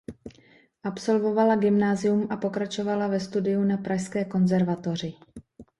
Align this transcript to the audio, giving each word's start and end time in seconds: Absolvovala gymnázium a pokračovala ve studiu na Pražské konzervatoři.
Absolvovala 0.83 1.55
gymnázium 1.55 2.27
a 2.31 2.37
pokračovala 2.37 3.07
ve 3.07 3.19
studiu 3.19 3.63
na 3.63 3.77
Pražské 3.77 4.25
konzervatoři. 4.25 5.13